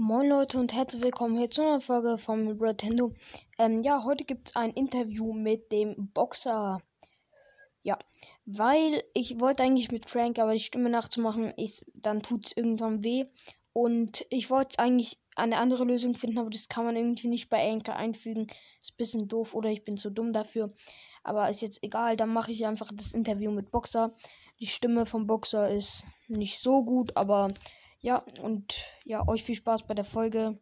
[0.00, 3.12] Moin Leute und herzlich willkommen hier zu einer Folge von Nintendo.
[3.58, 6.80] Ähm, ja, heute gibt es ein Interview mit dem Boxer.
[7.82, 7.98] Ja,
[8.46, 13.02] weil ich wollte eigentlich mit Frank, aber die Stimme nachzumachen, ist, dann tut es irgendwann
[13.02, 13.24] weh.
[13.72, 17.68] Und ich wollte eigentlich eine andere Lösung finden, aber das kann man irgendwie nicht bei
[17.68, 18.46] Anchor einfügen.
[18.80, 20.72] Ist ein bisschen doof oder ich bin zu dumm dafür.
[21.24, 24.14] Aber ist jetzt egal, dann mache ich einfach das Interview mit Boxer.
[24.60, 27.48] Die Stimme vom Boxer ist nicht so gut, aber
[28.00, 30.58] ja, und ja, euch viel Spaß bei der Folge.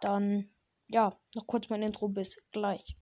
[0.00, 0.48] Dann,
[0.88, 2.08] ja, noch kurz mein Intro.
[2.08, 2.96] Bis gleich.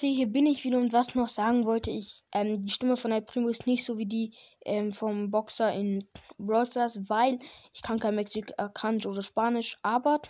[0.00, 3.10] Leute, hier bin ich wieder und was noch sagen wollte ich, ähm, die Stimme von
[3.10, 4.32] El Primo ist nicht so wie die
[4.64, 6.04] ähm, vom Boxer in
[6.38, 7.40] Brawl Stars, weil
[7.74, 10.20] ich kann kein Mexikanisch oder Spanisch, aber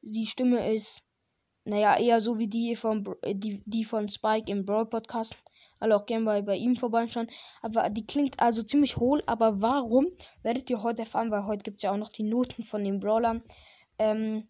[0.00, 1.04] die Stimme ist,
[1.62, 5.36] naja, eher so wie die von, äh, die, die von Spike im Brawl Podcast.
[5.78, 7.28] Alle auch gerne bei, bei ihm vorbeischauen.
[7.60, 9.22] Aber die klingt also ziemlich hohl.
[9.26, 10.08] Aber warum,
[10.42, 12.98] werdet ihr heute erfahren, weil heute gibt es ja auch noch die Noten von den
[12.98, 13.44] Brawlern.
[14.00, 14.48] Ähm,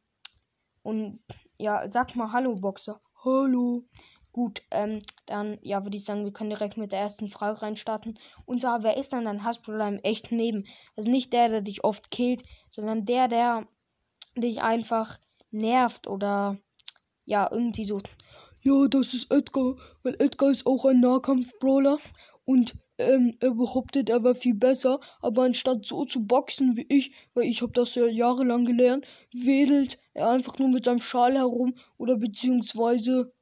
[0.83, 1.20] und
[1.59, 3.03] ja, sag mal Hallo, Boxer.
[3.23, 3.84] Hallo.
[4.33, 8.19] Gut, ähm, dann, ja, würde ich sagen, wir können direkt mit der ersten Frage reinstarten.
[8.47, 10.64] Und zwar, wer ist denn dein Hassbrawler im echten Leben?
[10.97, 13.69] Also nicht der, der dich oft killt, sondern der, der
[14.36, 15.19] dich einfach
[15.50, 16.56] nervt oder
[17.27, 18.00] ja, irgendwie so.
[18.62, 21.98] Ja, das ist Edgar, weil Edgar ist auch ein Nahkampf-Brawler
[22.44, 27.12] und ähm, er behauptet, er wäre viel besser, aber anstatt so zu boxen wie ich,
[27.34, 31.75] weil ich habe das ja jahrelang gelernt, wedelt er einfach nur mit seinem Schal herum
[31.98, 33.32] oder beziehungsweise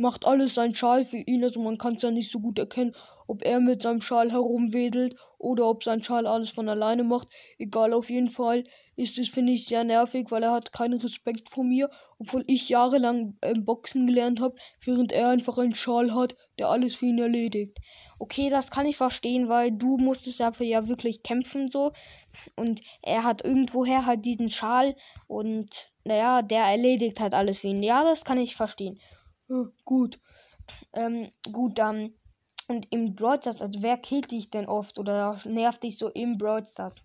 [0.00, 2.94] macht alles sein Schal für ihn, also man kann es ja nicht so gut erkennen,
[3.26, 7.28] ob er mit seinem Schal herumwedelt oder ob sein Schal alles von alleine macht.
[7.58, 8.64] Egal, auf jeden Fall
[8.96, 12.68] ist es, finde ich, sehr nervig, weil er hat keinen Respekt vor mir, obwohl ich
[12.68, 17.18] jahrelang ähm, Boxen gelernt habe, während er einfach einen Schal hat, der alles für ihn
[17.18, 17.78] erledigt.
[18.18, 21.92] Okay, das kann ich verstehen, weil du musstest dafür ja wirklich kämpfen so
[22.56, 24.96] und er hat irgendwoher halt diesen Schal
[25.28, 27.82] und naja, der erledigt halt alles für ihn.
[27.82, 28.98] Ja, das kann ich verstehen.
[29.50, 30.20] Ja, gut.
[30.92, 32.14] Ähm, gut, dann.
[32.68, 36.38] Und im Brawl Stars, also wer killt dich denn oft oder nervt dich so im
[36.38, 36.96] Brawl Stars?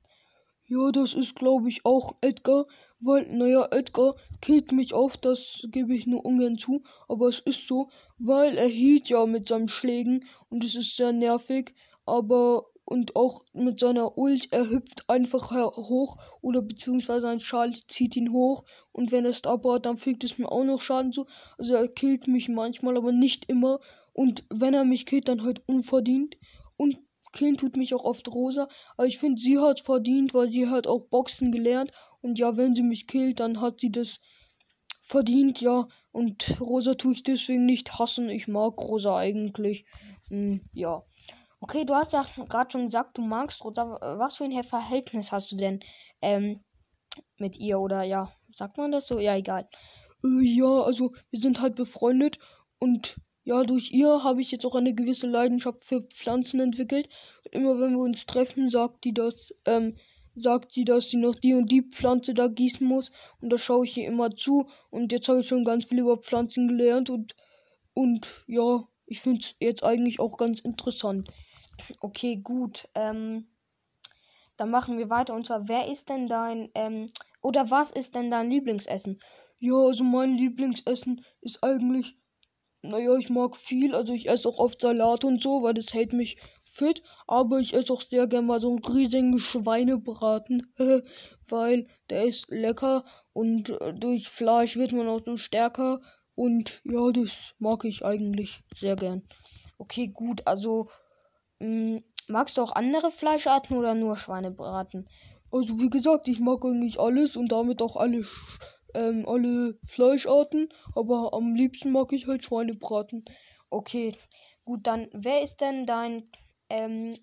[0.68, 2.68] Ja, das ist glaube ich auch Edgar,
[3.00, 7.68] weil, naja, Edgar killt mich oft, das gebe ich nur ungern zu, aber es ist
[7.68, 7.90] so,
[8.20, 11.74] weil er hielt ja mit seinen Schlägen und es ist sehr nervig,
[12.06, 18.16] aber und auch mit seiner Ult, er hüpft einfach hoch oder beziehungsweise ein Schal zieht
[18.16, 21.26] ihn hoch und wenn er Star hat, dann fügt es mir auch noch Schaden zu.
[21.58, 23.80] Also er killt mich manchmal, aber nicht immer
[24.14, 26.38] und wenn er mich killt, dann halt unverdient
[26.78, 27.00] und
[27.34, 30.88] killen tut mich auch oft Rosa, aber ich finde, sie hat verdient, weil sie hat
[30.88, 31.92] auch Boxen gelernt
[32.22, 34.20] und ja, wenn sie mich killt, dann hat sie das
[35.02, 35.88] verdient, ja.
[36.12, 38.30] Und Rosa tue ich deswegen nicht hassen.
[38.30, 39.86] Ich mag Rosa eigentlich.
[40.30, 41.04] Hm, ja.
[41.60, 43.98] Okay, du hast ja gerade schon gesagt, du magst Rosa.
[44.18, 45.80] Was für ein Verhältnis hast du denn
[46.22, 46.64] ähm,
[47.38, 47.80] mit ihr?
[47.80, 49.20] Oder ja, sagt man das so?
[49.20, 49.68] Ja, egal.
[50.24, 52.40] Äh, ja, also wir sind halt befreundet
[52.80, 57.10] und ja, durch ihr habe ich jetzt auch eine gewisse Leidenschaft für Pflanzen entwickelt.
[57.52, 59.98] Immer wenn wir uns treffen, sagt die das, ähm,
[60.36, 63.12] sagt sie, dass sie noch die und die Pflanze da gießen muss.
[63.42, 64.66] Und da schaue ich ihr immer zu.
[64.90, 67.36] Und jetzt habe ich schon ganz viel über Pflanzen gelernt und,
[67.94, 71.30] und ja, ich finde es jetzt eigentlich auch ganz interessant.
[72.00, 72.88] Okay, gut.
[72.96, 73.48] Ähm,
[74.58, 75.34] dann machen wir weiter.
[75.34, 77.10] Und zwar, wer ist denn dein, ähm,
[77.42, 79.20] oder was ist denn dein Lieblingsessen?
[79.60, 82.18] Ja, also mein Lieblingsessen ist eigentlich,
[82.82, 83.96] naja, ich mag viel.
[83.96, 87.02] Also ich esse auch oft Salat und so, weil das hält mich fit.
[87.28, 90.74] Aber ich esse auch sehr gerne mal so einen riesigen Schweinebraten,
[91.48, 93.04] weil der ist lecker
[93.34, 96.02] und durch Fleisch wird man auch so stärker.
[96.36, 99.24] Und ja, das mag ich eigentlich sehr gern.
[99.78, 100.42] Okay, gut.
[100.46, 100.90] Also,
[102.28, 105.06] magst du auch andere Fleischarten oder nur Schweinebraten?
[105.52, 108.26] Also, wie gesagt, ich mag eigentlich alles und damit auch alle,
[108.94, 110.70] ähm, alle Fleischarten.
[110.96, 113.26] Aber am liebsten mag ich halt Schweinebraten.
[113.70, 114.16] Okay,
[114.66, 116.30] gut, dann, wer ist denn dein,
[116.70, 117.14] ähm,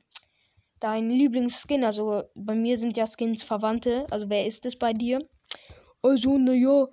[0.81, 1.85] dein Lieblingsskin?
[1.85, 4.07] Also bei mir sind ja Skins Verwandte.
[4.11, 5.19] Also wer ist es bei dir?
[6.03, 6.87] Also, naja,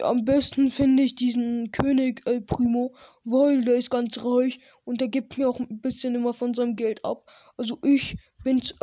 [0.00, 2.94] am besten finde ich diesen König El Primo,
[3.24, 6.76] weil der ist ganz reich und der gibt mir auch ein bisschen immer von seinem
[6.76, 7.30] Geld ab.
[7.56, 8.16] Also ich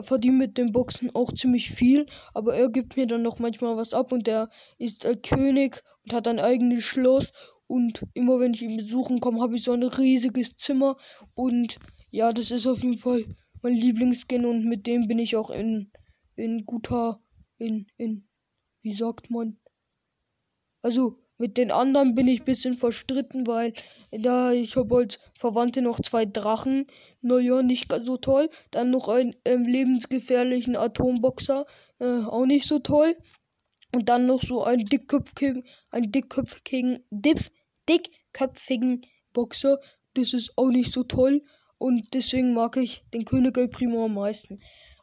[0.02, 3.94] verdiene mit den Boxen auch ziemlich viel, aber er gibt mir dann noch manchmal was
[3.94, 7.32] ab und der ist El König und hat ein eigenes Schloss
[7.68, 10.98] und immer wenn ich ihn besuchen komme, habe ich so ein riesiges Zimmer
[11.36, 11.78] und
[12.10, 13.26] ja, das ist auf jeden Fall
[13.62, 15.92] mein Lieblingsskin und mit dem bin ich auch in,
[16.36, 17.22] in guter,
[17.58, 18.28] in, in,
[18.82, 19.58] wie sagt man?
[20.82, 23.74] Also mit den anderen bin ich ein bisschen verstritten, weil
[24.12, 26.86] da ich habe als Verwandte noch zwei Drachen.
[27.22, 28.50] Naja, nicht so toll.
[28.70, 31.66] Dann noch einen ähm, lebensgefährlichen Atomboxer.
[32.00, 33.18] Äh, auch nicht so toll.
[33.92, 37.52] Und dann noch so einen dickköpfigen, einen dickköpfigen, dick,
[37.90, 39.02] dickköpfigen
[39.34, 39.80] Boxer.
[40.14, 41.42] Das ist auch nicht so toll.
[41.80, 44.60] Und deswegen mag ich den König El Primo am meisten.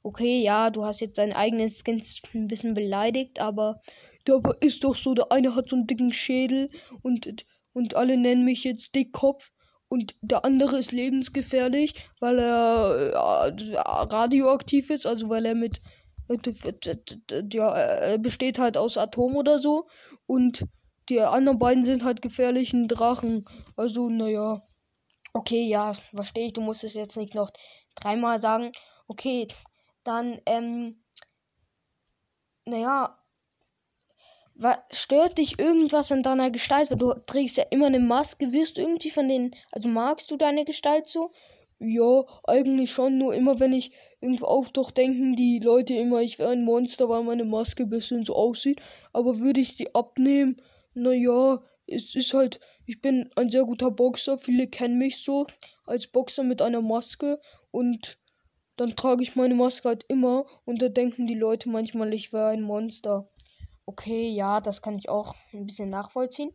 [0.09, 2.03] Okay, ja, du hast jetzt dein eigenes Skin
[2.33, 3.79] ein bisschen beleidigt, aber
[4.25, 6.71] dabei ist doch so, der eine hat so einen dicken Schädel
[7.03, 7.45] und,
[7.75, 9.51] und alle nennen mich jetzt Dickkopf.
[9.91, 15.83] Und der andere ist lebensgefährlich, weil er äh, radioaktiv ist, also weil er mit,
[17.53, 19.89] ja, er besteht halt aus Atom oder so.
[20.25, 20.65] Und
[21.11, 23.45] die anderen beiden sind halt gefährlichen Drachen.
[23.77, 24.63] Also, naja.
[25.35, 26.55] Okay, ja, verstehe ich.
[26.55, 27.51] Du musst es jetzt nicht noch
[27.95, 28.73] dreimal sagen.
[29.07, 29.49] Okay,
[30.05, 31.03] dann, ähm,
[32.65, 33.19] naja,
[34.91, 36.91] stört dich irgendwas an deiner Gestalt?
[36.91, 38.53] Weil du trägst ja immer eine Maske.
[38.53, 41.31] Wirst du irgendwie von den, also magst du deine Gestalt so?
[41.79, 43.19] Ja, eigentlich schon.
[43.19, 47.23] Nur immer, wenn ich irgendwo auftauche, denken die Leute immer, ich wäre ein Monster, weil
[47.23, 48.83] meine Maske ein bisschen so aussieht.
[49.13, 50.61] Aber würde ich sie abnehmen,
[50.95, 54.39] naja, es ist halt, ich bin ein sehr guter Boxer.
[54.39, 55.47] Viele kennen mich so
[55.87, 57.41] als Boxer mit einer Maske
[57.71, 58.19] und
[58.81, 62.49] dann trage ich meine Maske halt immer und da denken die Leute manchmal, ich wäre
[62.49, 63.29] ein Monster.
[63.87, 66.53] Okay, ja, das kann ich auch ein bisschen nachvollziehen.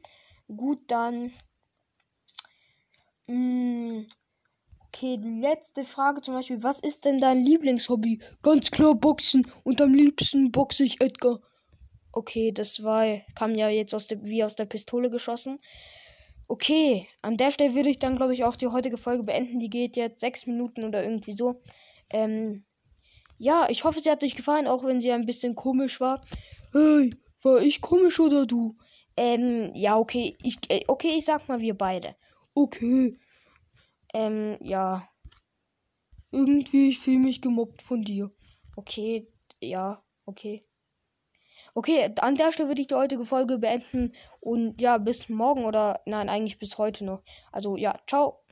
[0.48, 1.32] Gut, dann.
[3.28, 4.08] Mh, mm,
[4.88, 6.62] okay, die letzte Frage zum Beispiel.
[6.64, 8.20] Was ist denn dein Lieblingshobby?
[8.42, 11.40] Ganz klar Boxen und am liebsten boxe ich Edgar.
[12.12, 15.58] Okay, das war, kam ja jetzt aus der, wie aus der Pistole geschossen.
[16.48, 19.60] Okay, an der Stelle würde ich dann, glaube ich, auch die heutige Folge beenden.
[19.60, 21.60] Die geht jetzt sechs Minuten oder irgendwie so.
[22.14, 22.64] Ähm,
[23.38, 26.24] ja, ich hoffe, sie hat euch gefallen, auch wenn sie ein bisschen komisch war.
[26.72, 28.78] Hey, war ich komisch oder du?
[29.18, 30.38] Ähm, ja, okay.
[30.42, 32.16] Ich, äh, okay, ich sag mal wir beide.
[32.54, 33.20] Okay.
[34.14, 35.08] Ähm, ja.
[36.32, 38.32] Irgendwie, ich fühle mich gemobbt von dir.
[38.76, 39.28] Okay,
[39.62, 40.66] ja, okay.
[41.76, 44.14] Okay, an der Stelle würde ich die heutige Folge beenden.
[44.40, 47.24] Und ja, bis morgen oder nein, eigentlich bis heute noch.
[47.52, 48.43] Also ja, ciao.